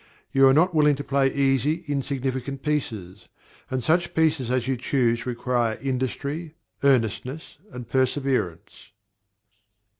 You 0.31 0.47
are 0.47 0.53
not 0.53 0.73
willing 0.73 0.95
to 0.95 1.03
play 1.03 1.31
easy, 1.31 1.83
insignificant 1.87 2.63
pieces; 2.63 3.27
and 3.69 3.83
such 3.83 4.15
pieces 4.15 4.49
as 4.49 4.67
you 4.67 4.75
choose 4.75 5.27
require 5.27 5.77
industry, 5.79 6.55
earnestness, 6.81 7.59
and 7.71 7.87
perseverance. 7.87 8.93